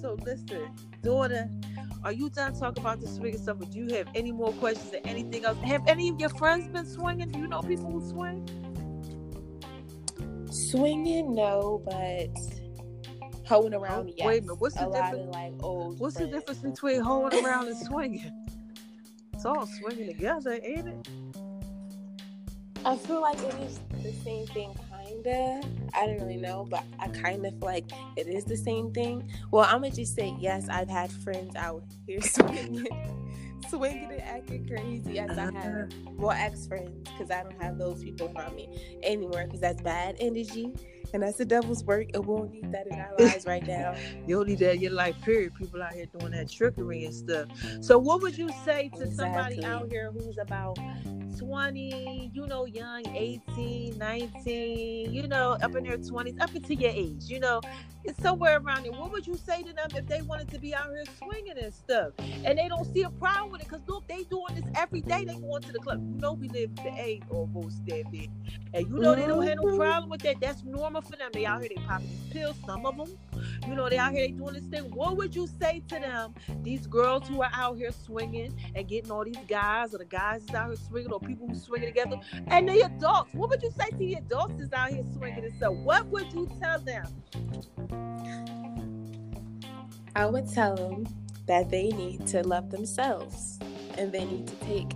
So 0.01 0.17
listen, 0.23 0.69
daughter, 1.01 1.49
are 2.03 2.11
you 2.11 2.29
done 2.29 2.57
talking 2.57 2.81
about 2.81 3.01
the 3.01 3.07
swinging 3.07 3.39
stuff? 3.39 3.61
Or 3.61 3.65
do 3.65 3.77
you 3.79 3.95
have 3.95 4.07
any 4.15 4.31
more 4.31 4.53
questions 4.53 4.93
or 4.93 5.01
anything 5.05 5.43
else? 5.45 5.57
Have 5.59 5.87
any 5.87 6.09
of 6.09 6.19
your 6.19 6.29
friends 6.29 6.67
been 6.69 6.85
swinging? 6.85 7.29
Do 7.29 7.39
you 7.39 7.47
know 7.47 7.61
people 7.61 7.91
who 7.91 8.07
swing? 8.07 8.47
Swinging, 10.49 11.35
no, 11.35 11.81
but 11.85 12.29
hoeing 13.49 13.73
oh, 13.73 13.79
around, 13.79 14.09
Oh, 14.09 14.13
yes. 14.15 14.25
wait 14.27 14.37
a 14.39 14.41
minute, 14.43 14.61
what's 14.61 14.75
the 14.75 14.85
a 14.85 14.87
lot 14.87 15.11
difference- 15.11 15.27
of 15.27 15.33
like 15.33 15.53
old. 15.63 15.99
What's 15.99 16.15
the 16.17 16.27
difference 16.27 16.59
between 16.61 17.01
hoeing 17.01 17.33
around 17.43 17.67
and 17.67 17.77
swinging? 17.77 18.31
It's 19.33 19.45
all 19.45 19.65
swinging 19.65 20.07
together, 20.07 20.59
ain't 20.63 20.87
it? 20.87 21.07
I 22.85 22.95
feel 22.95 23.21
like 23.21 23.37
it 23.39 23.53
is 23.55 23.79
the 24.03 24.13
same 24.23 24.45
thing, 24.47 24.73
kinda. 25.05 25.61
I 25.93 26.05
don't 26.05 26.19
really 26.21 26.37
know, 26.37 26.65
but 26.69 26.83
I 26.99 27.09
kind 27.09 27.45
of 27.45 27.51
feel 27.53 27.67
like 27.67 27.85
it 28.15 28.27
is 28.27 28.45
the 28.45 28.55
same 28.55 28.91
thing. 28.93 29.29
Well, 29.51 29.65
I'm 29.67 29.81
gonna 29.81 29.91
just 29.91 30.15
say 30.15 30.33
yes. 30.39 30.69
I've 30.69 30.89
had 30.89 31.11
friends 31.11 31.55
out 31.55 31.83
here 32.07 32.21
swinging, 32.21 32.87
swinging 33.69 34.09
and 34.11 34.21
acting 34.21 34.65
crazy. 34.67 35.13
Yes, 35.13 35.31
I 35.31 35.41
have. 35.43 35.55
Uh-huh. 35.55 35.85
Well, 36.17 36.31
ex 36.31 36.67
friends, 36.67 36.91
because 37.09 37.31
I 37.31 37.43
don't 37.43 37.61
have 37.61 37.77
those 37.77 38.01
people 38.03 38.31
around 38.35 38.55
me 38.55 38.69
anymore, 39.03 39.43
because 39.45 39.59
that's 39.59 39.81
bad 39.81 40.15
energy, 40.19 40.73
and 41.13 41.23
that's 41.23 41.37
the 41.37 41.45
devil's 41.45 41.83
work. 41.83 42.07
And 42.13 42.25
we 42.25 42.35
don't 42.35 42.51
need 42.51 42.71
that 42.71 42.87
in 42.87 42.99
our 42.99 43.13
lives 43.17 43.45
right 43.45 43.65
now. 43.65 43.95
You 44.27 44.37
don't 44.37 44.47
need 44.47 44.59
that 44.59 44.75
in 44.75 44.81
your 44.81 44.91
life, 44.91 45.19
period. 45.21 45.55
People 45.55 45.81
out 45.81 45.93
here 45.93 46.05
doing 46.05 46.33
that 46.33 46.51
trickery 46.51 47.05
and 47.05 47.13
stuff. 47.13 47.47
So, 47.81 47.97
what 47.97 48.21
would 48.21 48.37
you 48.37 48.49
say 48.63 48.91
to 48.97 49.09
somebody 49.11 49.63
out 49.63 49.89
here 49.89 50.11
who's 50.11 50.37
about 50.37 50.77
20, 51.37 52.31
you 52.33 52.47
know, 52.47 52.65
young, 52.65 53.03
18, 53.13 53.97
19, 53.97 55.13
you 55.13 55.27
know, 55.27 55.57
up 55.61 55.75
in 55.75 55.83
their 55.83 55.97
20s, 55.97 56.35
up 56.41 56.55
into 56.55 56.75
your 56.75 56.91
age, 56.91 57.25
you 57.27 57.39
know, 57.39 57.61
it's 58.03 58.21
somewhere 58.21 58.59
around 58.59 58.83
there. 58.83 58.93
What 58.93 59.11
would 59.11 59.27
you 59.27 59.35
say 59.37 59.61
to 59.63 59.73
them 59.73 59.89
if 59.95 60.07
they 60.07 60.21
wanted 60.21 60.49
to 60.51 60.59
be 60.59 60.73
out 60.73 60.87
here 60.89 61.05
swinging 61.05 61.57
and 61.61 61.73
stuff? 61.73 62.13
And 62.43 62.57
they 62.57 62.67
don't 62.67 62.85
see 62.93 63.03
a 63.03 63.09
problem 63.11 63.51
with 63.51 63.61
it 63.61 63.67
because, 63.67 63.85
look, 63.87 64.07
they 64.07 64.23
doing 64.23 64.55
this 64.55 64.65
every 64.75 65.01
day. 65.01 65.25
They 65.25 65.35
going 65.35 65.61
to 65.63 65.71
the 65.71 65.79
club. 65.79 66.01
You 66.07 66.19
know, 66.19 66.33
we 66.33 66.49
live 66.49 66.71
the 66.83 66.89
A 66.89 67.21
almost 67.29 67.85
there, 67.85 68.03
there. 68.11 68.27
And 68.73 68.87
you 68.87 68.99
know, 68.99 69.15
they 69.15 69.27
don't 69.27 69.43
have 69.45 69.57
no 69.57 69.67
Mhm. 69.67 69.75
problem 69.77 70.09
with 70.09 70.21
that. 70.23 70.39
That's 70.39 70.63
normal 70.63 71.01
for 71.01 71.17
them. 71.17 71.33
They 71.33 71.45
out 71.45 71.59
here, 71.61 71.69
they 71.69 71.79
popping 71.79 72.09
these 72.09 72.25
pills, 72.25 72.57
some 72.65 72.85
of 72.85 72.95
them. 72.97 73.17
You 73.65 73.75
know, 73.75 73.89
they 73.89 73.97
out 73.97 74.13
here 74.13 74.25
they 74.25 74.31
doing 74.31 74.53
this 74.53 74.65
thing. 74.67 74.83
What 74.93 75.17
would 75.17 75.35
you 75.35 75.47
say 75.47 75.81
to 75.89 75.99
them? 75.99 76.35
These 76.63 76.87
girls 76.87 77.27
who 77.27 77.41
are 77.41 77.51
out 77.53 77.77
here 77.77 77.91
swinging 77.91 78.55
and 78.75 78.87
getting 78.87 79.11
all 79.11 79.23
these 79.25 79.43
guys, 79.45 79.93
or 79.93 79.97
the 79.99 80.05
guys 80.05 80.43
is 80.45 80.53
out 80.53 80.67
here 80.67 80.75
swinging, 80.77 81.11
or 81.21 81.27
people 81.27 81.47
who 81.47 81.55
swing 81.55 81.81
mm-hmm. 81.81 81.87
together, 81.87 82.17
and 82.47 82.67
the 82.67 82.81
adults. 82.81 83.33
What 83.33 83.49
would 83.49 83.61
you 83.61 83.71
say 83.77 83.89
to 83.89 83.97
the 83.97 84.13
adults 84.15 84.53
that's 84.57 84.73
out 84.73 84.89
here 84.89 85.03
swinging 85.13 85.51
stuff? 85.57 85.73
What 85.73 86.05
would 86.07 86.31
you 86.33 86.49
tell 86.61 86.79
them? 86.79 87.05
I 90.15 90.25
would 90.25 90.51
tell 90.51 90.75
them 90.75 91.07
that 91.47 91.69
they 91.69 91.89
need 91.89 92.27
to 92.27 92.43
love 92.43 92.69
themselves 92.71 93.59
and 93.97 94.11
they 94.11 94.25
need 94.25 94.47
to 94.47 94.55
take 94.57 94.89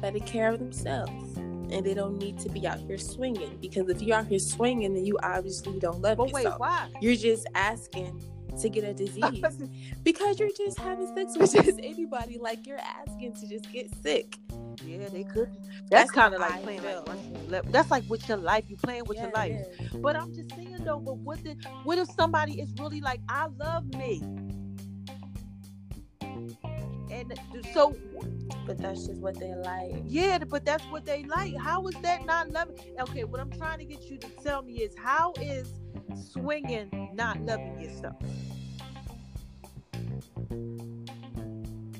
better 0.00 0.20
care 0.20 0.52
of 0.52 0.58
themselves. 0.58 1.36
And 1.36 1.84
they 1.84 1.92
don't 1.92 2.16
need 2.16 2.38
to 2.40 2.48
be 2.48 2.66
out 2.66 2.78
here 2.78 2.96
swinging 2.96 3.58
because 3.60 3.90
if 3.90 4.00
you're 4.00 4.16
out 4.16 4.26
here 4.26 4.38
swinging, 4.38 4.94
then 4.94 5.04
you 5.04 5.18
obviously 5.22 5.78
don't 5.78 6.00
love 6.00 6.16
But 6.16 6.28
yourself. 6.28 6.60
wait, 6.60 6.60
why? 6.60 6.88
You're 7.02 7.16
just 7.16 7.46
asking 7.54 8.22
to 8.60 8.68
get 8.68 8.84
a 8.84 8.94
disease 8.94 9.44
because 10.02 10.38
you're 10.38 10.50
just 10.56 10.78
having 10.78 11.06
sex 11.14 11.36
with 11.38 11.52
just 11.52 11.78
anybody. 11.82 12.38
Like 12.38 12.66
you're 12.66 12.78
asking 12.78 13.34
to 13.34 13.48
just 13.48 13.70
get 13.72 13.94
sick. 14.02 14.36
Yeah, 14.84 15.08
they 15.08 15.24
could. 15.24 15.50
That's, 15.90 15.90
That's 15.90 16.10
kind 16.10 16.34
of 16.34 16.40
like 16.40 16.52
I 16.52 16.60
playing 16.62 16.82
like 17.48 17.64
That's 17.72 17.90
like 17.90 18.04
with 18.08 18.28
your 18.28 18.38
life. 18.38 18.64
You 18.68 18.76
playing 18.76 19.04
with 19.06 19.18
your 19.18 19.30
life. 19.32 19.66
But 19.94 20.16
I'm 20.16 20.34
just 20.34 20.54
saying 20.54 20.78
though. 20.84 20.98
But 21.00 21.16
what 21.18 21.42
the, 21.42 21.56
What 21.84 21.98
if 21.98 22.10
somebody 22.12 22.60
is 22.60 22.72
really 22.78 23.00
like, 23.00 23.20
I 23.28 23.46
love 23.58 23.92
me, 23.94 24.22
and 27.10 27.32
so 27.72 27.96
But 28.66 28.78
that's 28.78 29.06
just 29.06 29.20
what 29.20 29.38
they 29.38 29.54
like. 29.54 30.02
yeah, 30.06 30.38
but 30.38 30.64
that's 30.64 30.84
what 30.86 31.04
they 31.04 31.24
like. 31.24 31.56
How 31.56 31.86
is 31.88 31.94
that 32.02 32.24
not 32.26 32.50
loving? 32.50 32.76
Okay, 33.00 33.24
what 33.24 33.40
I'm 33.40 33.50
trying 33.50 33.78
to 33.78 33.84
get 33.84 34.02
you 34.10 34.18
to 34.18 34.28
tell 34.44 34.62
me 34.62 34.74
is 34.78 34.94
how 34.96 35.32
is 35.40 35.72
swinging 36.32 37.10
not 37.14 37.40
loving 37.40 37.80
yourself? 37.80 38.16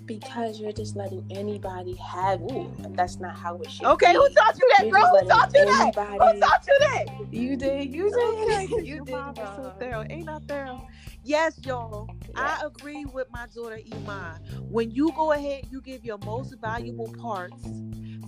Because 0.09 0.59
you're 0.59 0.73
just 0.73 0.97
letting 0.97 1.25
anybody 1.31 1.95
have 1.97 2.41
you. 2.41 2.75
And 2.83 2.97
that's 2.97 3.21
not 3.21 3.37
how 3.37 3.61
it 3.61 3.71
should 3.71 3.87
Okay, 3.87 4.13
be. 4.13 4.17
who 4.17 4.29
taught 4.31 4.59
you 4.59 4.69
that, 4.77 4.85
You're 4.87 4.93
girl? 4.93 5.19
Who 5.21 5.29
taught 5.29 5.51
you 5.55 5.65
letting 5.67 5.95
that? 5.95 5.95
Who 6.23 6.41
taught 6.41 6.67
you 6.67 6.79
that? 6.81 7.05
You 7.31 7.57
did. 7.59 7.91
You 7.95 8.07
Okay, 8.07 8.67
did. 8.67 8.71
'cause 8.71 8.79
you 8.87 9.05
did. 9.05 9.13
mom 9.13 9.35
is 9.39 9.49
so 9.55 9.73
thorough. 9.79 10.05
Ain't 10.09 10.29
I 10.31 10.39
thorough? 10.49 10.87
Yes, 11.23 11.59
y'all. 11.63 12.09
I 12.35 12.63
agree 12.65 13.05
with 13.05 13.29
my 13.31 13.47
daughter 13.55 13.79
Iman. 13.95 14.41
When 14.71 14.91
you 14.91 15.13
go 15.15 15.33
ahead, 15.33 15.65
you 15.71 15.83
give 15.83 16.05
your 16.07 16.19
most 16.25 16.55
valuable 16.59 17.13
parts 17.21 17.63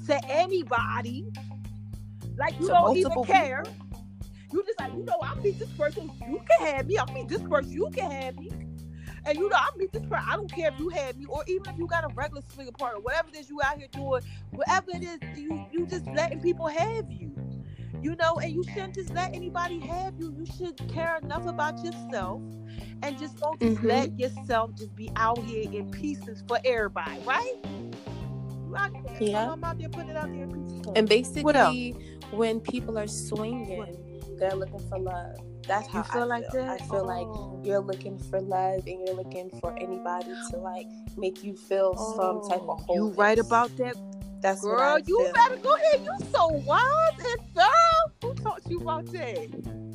to 0.06 0.20
anybody, 0.30 1.25
like 2.37 2.54
you 2.60 2.66
To 2.66 2.72
don't 2.75 2.96
even 2.96 3.08
multiple 3.14 3.25
care. 3.25 3.64
You 4.52 4.62
just 4.66 4.78
like, 4.78 4.92
you 4.92 5.04
know, 5.06 5.18
I 5.22 5.34
meet 5.40 5.58
this 5.58 5.70
person, 5.70 6.10
you 6.28 6.42
can 6.46 6.66
have 6.76 6.87
me. 6.87 6.99
I 6.99 7.10
meet 7.14 7.28
this 7.28 7.42
person, 7.42 7.72
you 7.72 7.88
can 7.94 8.10
have 8.10 8.37
me. 8.37 8.50
And 9.26 9.38
you 9.38 9.48
know, 9.48 9.56
I 9.56 9.68
meet 9.76 9.92
this 9.92 10.02
person. 10.02 10.26
I 10.28 10.36
don't 10.36 10.50
care 10.50 10.68
if 10.72 10.78
you 10.78 10.88
have 10.90 11.16
me, 11.16 11.26
or 11.26 11.44
even 11.46 11.66
if 11.72 11.78
you 11.78 11.86
got 11.86 12.04
a 12.04 12.14
regular 12.14 12.42
swinger 12.52 12.72
partner, 12.72 13.00
whatever 13.00 13.28
it 13.28 13.36
is 13.36 13.50
you 13.50 13.60
out 13.62 13.78
here 13.78 13.88
doing, 13.92 14.22
whatever 14.50 14.90
it 14.92 15.02
is, 15.02 15.18
you 15.38 15.66
you 15.72 15.86
just 15.86 16.06
letting 16.06 16.40
people 16.40 16.66
have 16.68 17.10
you. 17.10 17.30
You 18.02 18.16
know, 18.16 18.34
and 18.36 18.50
you 18.52 18.62
shouldn't 18.64 18.94
just 18.94 19.10
let 19.10 19.34
anybody 19.34 19.78
have 19.80 20.14
you. 20.18 20.34
You 20.38 20.46
should 20.56 20.76
care 20.88 21.18
enough 21.22 21.46
about 21.46 21.84
yourself 21.84 22.40
and 23.02 23.18
just 23.18 23.38
don't 23.38 23.60
just 23.60 23.76
Mhm. 23.76 23.84
let 23.84 24.18
yourself 24.18 24.74
just 24.74 24.94
be 24.96 25.10
out 25.16 25.38
here 25.38 25.70
in 25.70 25.90
pieces 25.90 26.42
for 26.48 26.58
everybody, 26.64 27.20
right? 27.26 27.56
Out 28.76 28.92
there, 29.04 29.22
Yeah. 29.22 29.52
I'm 29.52 29.62
out 29.64 29.78
there 29.78 29.88
putting 29.88 30.10
it 30.10 30.16
out 30.16 30.32
there 30.32 30.44
in 30.44 30.52
pieces. 30.52 30.86
And 30.94 31.08
me. 31.08 31.42
What 31.42 31.56
else? 31.56 31.74
basically, 31.74 31.92
when 32.30 32.60
people 32.60 32.96
are 32.98 33.08
swinging, 33.08 33.84
they're 34.40 34.54
looking 34.56 34.80
for 34.88 34.99
love. 34.99 35.37
That's 35.68 35.87
how 35.88 35.99
you 35.99 36.04
feel 36.04 36.23
I 36.23 36.25
like 36.25 36.50
feel. 36.50 36.64
that? 36.64 36.80
I 36.80 36.85
feel 36.85 37.06
like 37.06 37.26
Oh. 37.28 37.61
you're 37.62 37.80
looking 37.80 38.18
for 38.18 38.40
love 38.40 38.82
and 38.87 39.06
you're 39.06 39.14
looking 39.14 39.50
for 39.61 39.76
anybody 39.78 40.32
to 40.50 40.56
like 40.56 40.87
make 41.16 41.44
you 41.44 41.54
feel 41.54 41.94
some 42.16 42.40
type 42.49 42.62
of 42.62 42.68
Oh, 42.70 42.75
wholeness. 42.87 43.16
You 43.16 43.20
right 43.20 43.38
about 43.38 43.76
that, 43.76 43.94
That's 44.40 44.62
what 44.64 44.78
girl. 44.78 44.99
You 44.99 45.30
better 45.35 45.56
go 45.56 45.75
ahead. 45.75 46.00
You 46.02 46.26
so 46.32 46.49
wise 46.66 46.80
and 47.18 47.54
thorough. 47.54 48.12
Who 48.23 48.35
taught 48.42 48.62
you 48.68 48.80
about 48.80 49.06
that? 49.12 49.89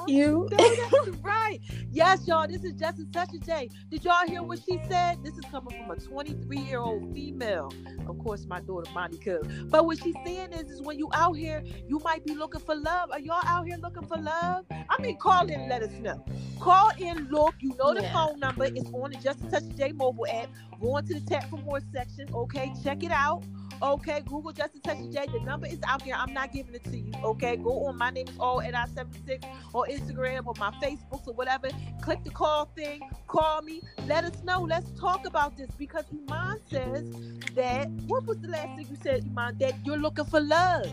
Oh, 0.00 0.06
you. 0.08 0.48
No, 0.52 0.76
that's 0.76 1.08
right. 1.22 1.60
Yes, 1.90 2.26
y'all. 2.26 2.48
This 2.48 2.64
is 2.64 2.74
Just 2.74 3.00
a 3.00 3.06
Touch 3.12 3.34
of 3.34 3.44
J. 3.44 3.70
Did 3.90 4.04
y'all 4.04 4.26
hear 4.26 4.42
what 4.42 4.60
she 4.64 4.78
said? 4.88 5.18
This 5.24 5.38
is 5.38 5.46
coming 5.46 5.74
from 5.76 5.90
a 5.90 5.96
23 5.96 6.58
year 6.58 6.80
old 6.80 7.12
female. 7.14 7.76
Of 8.08 8.18
course, 8.18 8.46
my 8.46 8.60
daughter 8.60 8.88
Monica. 8.94 9.40
But 9.70 9.86
what 9.86 9.98
she's 9.98 10.16
saying 10.24 10.52
is, 10.54 10.70
is 10.70 10.82
when 10.82 10.98
you 10.98 11.10
out 11.14 11.34
here, 11.34 11.62
you 11.88 12.00
might 12.04 12.24
be 12.24 12.34
looking 12.34 12.62
for 12.62 12.76
love. 12.76 13.10
Are 13.12 13.20
y'all 13.20 13.42
out 13.46 13.66
here 13.66 13.78
looking 13.78 14.04
for 14.04 14.18
love? 14.18 14.66
I 14.88 14.98
mean, 15.00 15.18
call 15.18 15.46
in 15.48 15.60
and 15.60 15.68
let 15.68 15.82
us 15.82 15.98
know. 16.00 16.24
Call 16.60 16.90
in, 16.98 17.28
look. 17.30 17.56
You 17.60 17.74
know 17.78 17.94
the 17.94 18.02
Yeah. 18.02 18.12
phone 18.12 18.40
number. 18.40 18.66
It's 18.74 18.90
on 18.92 19.10
the 19.10 19.16
Just 19.18 19.42
a 19.42 19.46
Touch 19.46 19.64
of 19.64 19.76
J 19.76 19.92
mobile 19.92 20.26
app. 20.32 20.50
Go 20.80 20.96
into 20.98 21.14
the 21.14 21.20
tap 21.22 21.50
for 21.50 21.58
more 21.58 21.80
section. 21.92 22.28
Okay, 22.34 22.72
check 22.82 23.04
it 23.04 23.12
out. 23.12 23.44
Okay, 23.82 24.20
Google 24.26 24.52
Justin 24.52 24.82
a 24.84 24.94
J. 25.12 25.26
The 25.32 25.40
number 25.40 25.66
is 25.66 25.78
out 25.86 26.04
there. 26.04 26.14
I'm 26.14 26.34
not 26.34 26.52
giving 26.52 26.74
it 26.74 26.84
to 26.84 26.98
you. 26.98 27.12
Okay, 27.24 27.56
go 27.56 27.86
on. 27.86 27.96
My 27.96 28.10
name 28.10 28.28
is 28.28 28.36
all 28.38 28.60
at 28.60 28.74
I76 28.74 29.42
or 29.72 29.86
Instagram 29.86 30.46
or 30.46 30.54
my 30.58 30.70
Facebook 30.82 31.26
or 31.26 31.32
whatever. 31.32 31.68
Click 32.02 32.22
the 32.22 32.30
call 32.30 32.66
thing. 32.76 33.00
Call 33.26 33.62
me. 33.62 33.80
Let 34.06 34.24
us 34.24 34.42
know. 34.44 34.62
Let's 34.62 34.90
talk 35.00 35.26
about 35.26 35.56
this 35.56 35.70
because 35.78 36.04
Iman 36.12 36.58
says 36.70 37.14
that. 37.54 37.88
What 38.06 38.26
was 38.26 38.38
the 38.38 38.48
last 38.48 38.76
thing 38.76 38.86
you 38.90 38.96
said, 39.02 39.24
Iman? 39.30 39.56
That 39.58 39.74
you're 39.84 39.98
looking 39.98 40.26
for 40.26 40.40
love. 40.40 40.92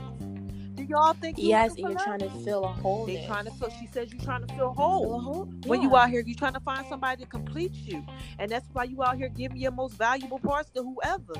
Do 0.75 0.83
y'all 0.83 1.13
think? 1.13 1.37
You're 1.39 1.49
Yes, 1.49 1.71
and 1.71 1.79
you're 1.79 1.99
trying 1.99 2.19
to 2.19 2.29
fill 2.45 2.63
a 2.63 2.71
hole. 2.71 3.05
They're 3.05 3.25
trying 3.25 3.45
to 3.45 3.51
feel. 3.51 3.69
She 3.81 3.87
says 3.87 4.13
you're 4.13 4.23
trying 4.23 4.45
to 4.45 4.53
feel 4.53 4.73
feel 4.73 4.73
whole. 4.73 5.15
a 5.15 5.19
whole. 5.19 5.45
When 5.65 5.81
you 5.81 5.91
yeah. 5.91 6.03
out 6.03 6.09
here, 6.09 6.23
you're 6.25 6.37
trying 6.37 6.53
to 6.53 6.59
find 6.61 6.87
somebody 6.87 7.23
to 7.23 7.29
complete 7.29 7.73
you, 7.73 8.05
and 8.39 8.49
that's 8.49 8.67
why 8.71 8.85
you 8.85 9.03
out 9.03 9.17
here 9.17 9.27
giving 9.27 9.57
your 9.57 9.71
most 9.71 9.97
valuable 9.97 10.39
parts 10.39 10.69
to 10.69 10.83
whoever. 10.83 11.33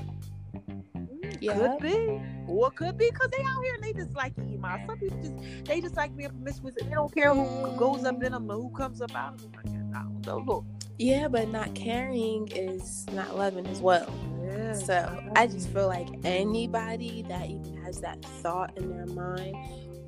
Yeah. 1.42 1.56
Could 1.56 1.80
be, 1.82 2.22
or 2.48 2.68
it 2.68 2.76
could 2.76 2.98
be 2.98 3.10
because 3.12 3.30
they 3.38 3.44
out 3.44 3.64
here 3.64 3.76
and 3.76 3.84
they 3.84 3.94
just 3.94 4.14
like 4.16 4.34
Iman. 4.40 4.88
Some 4.88 5.00
people 5.00 5.20
just 5.22 5.66
they 5.66 5.82
just 5.82 5.96
like 5.98 6.16
being 6.18 6.30
promiscuous. 6.32 6.76
and 6.82 6.90
They 6.92 6.96
don't 6.96 7.14
care 7.14 7.34
who 7.34 7.78
goes 7.78 8.06
up 8.06 8.24
in 8.24 8.32
them 8.34 8.50
or 8.52 8.56
who 8.56 8.70
comes 8.72 9.02
up 9.02 9.16
out 9.16 9.36
of 9.36 9.42
them. 9.42 9.52
I. 9.66 10.00
I 10.00 10.04
don't 10.04 10.26
know. 10.28 10.44
Look, 10.48 10.66
Yeah, 11.00 11.28
but 11.30 11.50
not 11.50 11.76
caring 11.76 12.48
is 12.50 13.06
not 13.14 13.38
loving 13.38 13.68
as 13.68 13.82
well. 13.82 14.12
yeah. 14.44 14.74
So 14.74 15.24
I 15.36 15.48
just 15.48 15.70
feel 15.74 15.88
like 15.88 16.10
anybody 16.26 17.24
that 17.30 17.50
even 17.50 17.78
has 17.84 18.02
that 18.02 18.24
thought 18.24 18.78
in 18.78 18.90
their 18.90 19.08
mind, 19.08 19.56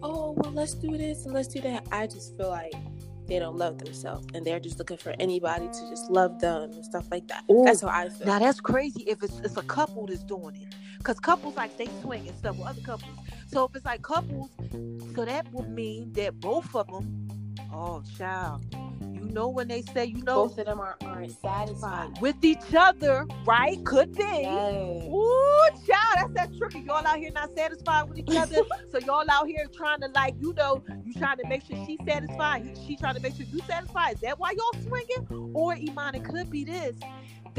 oh 0.03 0.33
well, 0.37 0.51
let's 0.53 0.75
do 0.75 0.97
this 0.97 1.25
and 1.25 1.33
let's 1.33 1.47
do 1.49 1.61
that. 1.61 1.87
I 1.91 2.07
just 2.07 2.37
feel 2.37 2.49
like 2.49 2.73
they 3.27 3.39
don't 3.39 3.57
love 3.57 3.77
themselves 3.79 4.27
and 4.33 4.45
they're 4.45 4.59
just 4.59 4.79
looking 4.79 4.97
for 4.97 5.15
anybody 5.19 5.67
to 5.67 5.89
just 5.89 6.09
love 6.11 6.39
them 6.39 6.71
and 6.71 6.85
stuff 6.85 7.07
like 7.11 7.27
that. 7.27 7.43
Ooh, 7.51 7.63
That's 7.65 7.81
how 7.81 7.89
I 7.89 8.09
feel. 8.09 8.27
Now 8.27 8.39
that's 8.39 8.59
crazy 8.61 9.03
if 9.07 9.23
it's 9.23 9.39
it's 9.41 9.57
a 9.57 9.63
couple 9.63 10.07
that's 10.07 10.23
doing 10.23 10.55
it. 10.57 10.75
Cause 11.03 11.19
couples 11.19 11.55
like 11.55 11.77
they 11.77 11.87
swing 12.01 12.27
and 12.27 12.37
stuff 12.37 12.57
with 12.57 12.67
other 12.67 12.81
couples. 12.81 13.11
So 13.47 13.65
if 13.65 13.75
it's 13.75 13.85
like 13.85 14.01
couples, 14.01 14.49
so 15.15 15.25
that 15.25 15.51
would 15.53 15.69
mean 15.69 16.11
that 16.13 16.39
both 16.39 16.75
of 16.75 16.87
them, 16.87 17.27
oh 17.73 18.03
child, 18.17 18.63
you 19.01 19.21
know 19.21 19.47
when 19.47 19.67
they 19.67 19.81
say 19.81 20.05
you 20.05 20.21
know 20.23 20.47
Both 20.47 20.57
of 20.59 20.65
them 20.65 20.79
are, 20.79 20.97
aren't 21.01 21.31
satisfied. 21.41 22.19
with 22.21 22.43
each 22.43 22.73
other, 22.77 23.25
right? 23.45 23.83
Could 23.85 24.13
be. 24.13 24.23
Yes. 24.23 25.03
Ooh, 25.05 25.69
child, 25.87 26.35
that's 26.35 26.49
that 26.51 26.57
tricky. 26.57 26.79
Y'all 26.81 27.05
out 27.05 27.17
here 27.17 27.31
not 27.31 27.49
satisfied 27.55 28.09
with 28.09 28.19
each 28.19 28.35
other. 28.35 28.57
so 28.91 28.99
y'all 28.99 29.23
out 29.31 29.47
here 29.47 29.65
trying 29.73 30.01
to 30.01 30.07
like, 30.09 30.35
you 30.39 30.53
know, 30.57 30.83
you 31.05 31.13
trying 31.13 31.37
to 31.37 31.47
make 31.47 31.63
sure 31.65 31.77
she's 31.85 31.99
satisfied. 32.05 32.77
She 32.87 32.97
trying 32.97 33.15
to 33.15 33.21
make 33.21 33.35
sure 33.35 33.45
you 33.51 33.59
satisfied. 33.67 34.15
Is 34.15 34.21
that 34.21 34.37
why 34.39 34.51
y'all 34.51 34.81
swinging? 34.83 35.53
Or 35.55 35.73
Iman, 35.73 36.15
it 36.15 36.25
could 36.25 36.49
be 36.49 36.63
this. 36.65 36.97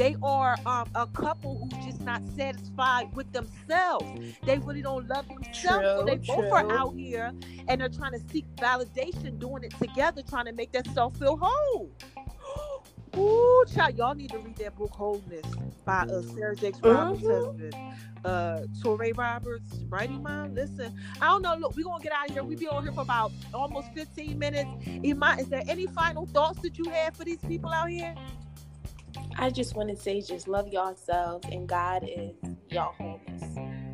They 0.01 0.15
are 0.23 0.55
um, 0.65 0.89
a 0.95 1.05
couple 1.05 1.59
who 1.59 1.85
just 1.85 2.01
not 2.01 2.23
satisfied 2.35 3.15
with 3.15 3.31
themselves. 3.33 4.07
They 4.43 4.57
really 4.57 4.81
don't 4.81 5.07
love 5.07 5.27
themselves. 5.27 5.55
so 5.91 5.97
True, 5.97 6.05
they 6.07 6.15
both 6.15 6.51
are 6.51 6.71
out 6.71 6.95
here 6.95 7.31
and 7.67 7.79
they're 7.79 7.87
trying 7.87 8.13
to 8.13 8.19
seek 8.31 8.47
validation, 8.55 9.37
doing 9.37 9.63
it 9.63 9.75
together, 9.77 10.23
trying 10.27 10.45
to 10.45 10.53
make 10.53 10.71
themselves 10.71 11.19
feel 11.19 11.37
whole. 11.39 11.91
Ooh, 13.15 13.63
child, 13.71 13.95
y'all 13.95 14.15
need 14.15 14.31
to 14.31 14.39
read 14.39 14.55
that 14.55 14.75
book 14.75 14.91
Wholeness 14.91 15.45
by 15.85 15.99
uh, 15.99 16.23
Sarah 16.33 16.55
Jakes 16.55 16.79
Roberts' 16.81 17.21
Mhm. 17.21 17.45
husband, 17.45 17.75
uh, 18.25 18.61
Touré 18.81 19.15
Roberts. 19.15 19.83
Right, 19.87 20.09
Iman? 20.09 20.55
Listen, 20.55 20.95
I 21.21 21.25
don't 21.25 21.43
know. 21.43 21.55
Look, 21.59 21.75
we're 21.75 21.83
gonna 21.83 22.01
get 22.01 22.11
out 22.11 22.27
of 22.27 22.33
here. 22.33 22.43
we 22.43 22.55
be 22.55 22.67
on 22.67 22.81
here 22.81 22.91
for 22.91 23.01
about 23.01 23.33
almost 23.53 23.93
15 23.93 24.39
minutes. 24.39 24.67
Iman, 25.05 25.41
is 25.41 25.49
there 25.49 25.61
any 25.67 25.85
final 25.85 26.25
thoughts 26.25 26.59
that 26.61 26.79
you 26.79 26.85
have 26.85 27.15
for 27.15 27.23
these 27.23 27.41
people 27.47 27.69
out 27.69 27.87
here? 27.91 28.15
I 29.37 29.49
just 29.49 29.75
want 29.75 29.89
to 29.89 29.95
say, 29.95 30.21
just 30.21 30.47
love 30.47 30.67
yourselves, 30.67 31.47
and 31.51 31.67
God 31.67 32.03
is 32.03 32.31
y'all 32.69 32.93
wholeness. 32.93 33.43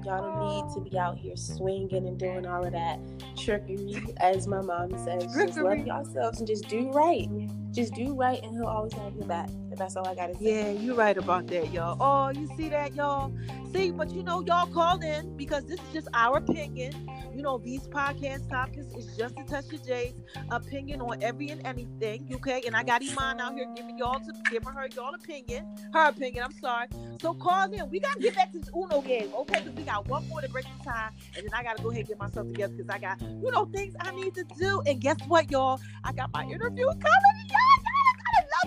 Y'all 0.06 0.22
don't 0.22 0.48
need 0.48 0.74
to 0.74 0.90
be 0.90 0.98
out 0.98 1.18
here 1.18 1.36
swinging 1.36 2.08
and 2.08 2.18
doing 2.18 2.46
all 2.46 2.66
of 2.66 2.72
that 2.72 3.00
trickery, 3.38 4.02
as 4.18 4.48
my 4.48 4.62
mom 4.62 4.98
says. 5.04 5.26
Just 5.36 5.58
love 5.58 5.86
yourselves 5.86 6.40
and 6.40 6.48
just 6.48 6.68
do 6.70 6.92
right. 6.92 7.30
Just 7.78 7.94
do 7.94 8.16
right 8.16 8.42
and 8.42 8.56
he'll 8.56 8.66
always 8.66 8.92
have 8.94 9.16
your 9.16 9.28
back. 9.28 9.50
And 9.50 9.78
that's 9.78 9.96
all 9.96 10.08
I 10.08 10.16
gotta 10.16 10.34
say. 10.34 10.40
Yeah, 10.42 10.72
you're 10.72 10.96
right 10.96 11.16
about 11.16 11.46
that, 11.48 11.72
y'all. 11.72 11.96
Oh, 12.00 12.30
you 12.30 12.50
see 12.58 12.70
that, 12.70 12.96
y'all? 12.96 13.32
See, 13.72 13.92
but 13.92 14.10
you 14.12 14.24
know, 14.24 14.42
y'all 14.42 14.66
called 14.66 15.04
in 15.04 15.38
because 15.38 15.66
this 15.66 15.80
is 15.80 15.94
just 15.94 16.08
our 16.16 16.38
opinion. 16.38 16.94
You 17.36 17.44
know, 17.44 17.60
these 17.60 17.88
podcast 17.88 18.50
topics 18.50 18.88
is 18.96 19.16
just 19.16 19.36
a 19.38 19.44
touch 19.44 19.72
of 19.72 19.86
Jay's 19.86 20.16
opinion 20.50 21.02
on 21.02 21.22
every 21.22 21.50
and 21.50 21.64
anything. 21.68 22.28
Okay, 22.34 22.64
and 22.66 22.76
I 22.76 22.82
got 22.82 23.04
Iman 23.04 23.40
out 23.40 23.54
here 23.54 23.68
giving 23.76 23.96
y'all 23.96 24.20
to 24.20 24.34
giving 24.50 24.70
her 24.70 24.88
y'all 24.96 25.14
opinion, 25.14 25.68
her 25.94 26.10
opinion. 26.10 26.46
I'm 26.46 26.54
sorry. 26.54 26.88
So 27.22 27.36
call 27.36 27.72
in. 27.72 27.88
We 27.92 28.00
gotta 28.00 28.20
get 28.20 28.34
back 28.34 28.54
to 28.54 28.60
this 28.60 28.70
Uno 28.76 29.02
game, 29.02 29.30
okay? 29.36 29.62
Because 29.62 29.78
we 29.78 29.84
got 29.84 30.08
one 30.08 30.28
more 30.30 30.42
to 30.42 30.50
break 30.50 30.66
the 30.80 30.84
time, 30.84 31.12
and 31.36 31.46
then 31.46 31.54
I 31.54 31.62
gotta 31.62 31.84
go 31.84 31.92
ahead 31.92 32.00
and 32.00 32.08
get 32.08 32.20
myself 32.20 32.48
together 32.48 32.74
because 32.74 32.90
I 32.90 32.98
got 32.98 33.22
you 33.22 33.52
know 33.52 33.66
things 33.66 33.94
I 34.00 34.10
need 34.16 34.34
to 34.34 34.44
do. 34.58 34.82
And 34.88 35.00
guess 35.00 35.18
what, 35.28 35.52
y'all? 35.52 35.80
I 36.04 36.14
got 36.14 36.34
my 36.34 36.44
interview 36.44 36.88
coming, 36.88 37.48
y'all. 37.50 37.67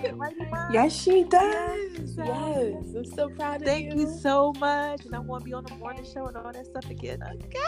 I 0.01 0.07
love 0.07 0.13
it, 0.13 0.17
right, 0.17 0.35
Iman? 0.41 0.73
Yes, 0.73 1.01
she 1.01 1.23
does. 1.23 1.91
Yes. 2.17 2.17
Yes, 2.17 2.95
I'm 2.95 3.05
so 3.05 3.29
proud 3.29 3.55
of 3.57 3.61
you. 3.61 3.67
Thank 3.67 3.93
you. 3.93 4.01
you 4.01 4.19
so 4.19 4.53
much. 4.53 5.05
And 5.05 5.15
I 5.15 5.19
want 5.19 5.43
to 5.43 5.45
be 5.45 5.53
on 5.53 5.63
the 5.63 5.75
morning 5.75 6.05
show 6.05 6.27
and 6.27 6.37
all 6.37 6.51
that 6.51 6.65
stuff 6.65 6.89
again. 6.89 7.21
Okay. 7.23 7.59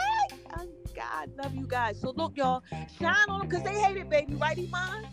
Oh, 0.58 0.68
God, 0.96 1.32
love 1.38 1.54
you 1.56 1.68
guys. 1.68 2.00
So 2.00 2.12
look, 2.12 2.38
y'all, 2.38 2.64
shine 3.00 3.16
on 3.30 3.40
them 3.40 3.50
because 3.50 3.64
they 3.64 3.80
hate 3.80 3.98
it, 3.98 4.10
baby. 4.10 4.36
Right, 4.36 4.58
Iman? 4.58 5.08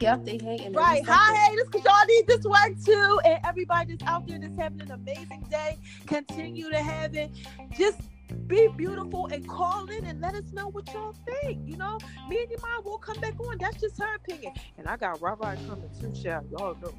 Yep, 0.00 0.24
they 0.24 0.38
hate 0.38 0.60
and 0.60 0.74
Right. 0.74 1.02
Hi, 1.06 1.48
haters, 1.48 1.68
because 1.70 1.84
y'all 1.84 2.06
need 2.06 2.26
this 2.26 2.44
work 2.44 2.74
too. 2.84 3.20
And 3.24 3.38
everybody 3.44 3.96
that's 3.96 4.10
out 4.10 4.26
there 4.26 4.38
that's 4.38 4.56
having 4.58 4.82
an 4.82 4.90
amazing 4.90 5.46
day, 5.50 5.78
continue 6.06 6.70
to 6.70 6.82
have 6.82 7.14
it. 7.14 7.30
Just 7.76 8.00
be 8.46 8.68
beautiful 8.76 9.26
and 9.26 9.46
call 9.48 9.86
in 9.88 10.04
and 10.06 10.20
let 10.20 10.34
us 10.34 10.52
know 10.52 10.68
what 10.68 10.86
y'all 10.92 11.14
think. 11.24 11.60
You 11.66 11.76
know, 11.76 11.98
me 12.28 12.38
and 12.40 12.50
your 12.50 12.60
mom 12.60 12.84
will 12.84 12.98
come 12.98 13.18
back 13.20 13.38
on. 13.40 13.56
That's 13.58 13.80
just 13.80 13.98
her 13.98 14.14
opinion. 14.16 14.52
And 14.78 14.88
I 14.88 14.96
got 14.96 15.20
Rah 15.20 15.36
coming 15.36 15.90
too, 16.00 16.12
child. 16.12 16.46
Y'all 16.50 16.76
know. 16.82 16.92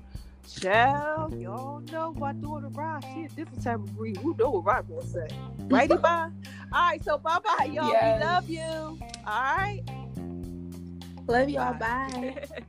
Child, 0.47 1.41
y'all 1.41 1.81
know 1.91 2.13
my 2.13 2.31
daughter 2.31 2.69
Rah. 2.69 3.01
She 3.13 3.25
a 3.25 3.27
different 3.29 3.63
type 3.63 3.75
of 3.75 3.97
breed. 3.97 4.17
Who 4.17 4.33
know 4.37 4.51
what 4.51 4.65
Rah 4.65 4.81
gonna 4.81 5.05
say? 5.05 5.27
Right, 5.67 5.89
bye. 6.01 6.29
All 6.71 6.89
right, 6.89 7.03
so 7.03 7.17
bye 7.17 7.39
bye, 7.43 7.65
y'all. 7.65 7.91
Yes. 7.91 8.19
We 8.19 8.25
love 8.25 8.49
you. 8.49 8.99
All 9.25 9.55
right. 9.55 9.81
Love 11.27 11.49
y'all. 11.49 11.73
Bye. 11.73 12.45